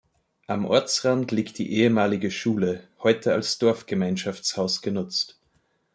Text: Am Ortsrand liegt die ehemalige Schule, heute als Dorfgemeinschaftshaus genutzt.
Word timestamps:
Am 0.47 0.65
Ortsrand 0.65 1.29
liegt 1.29 1.59
die 1.59 1.73
ehemalige 1.73 2.31
Schule, 2.31 2.87
heute 3.03 3.33
als 3.33 3.59
Dorfgemeinschaftshaus 3.59 4.81
genutzt. 4.81 5.37